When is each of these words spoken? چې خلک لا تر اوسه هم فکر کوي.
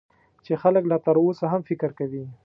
چې 0.45 0.53
خلک 0.61 0.83
لا 0.91 0.97
تر 1.05 1.15
اوسه 1.23 1.45
هم 1.51 1.61
فکر 1.69 1.89
کوي. 1.99 2.23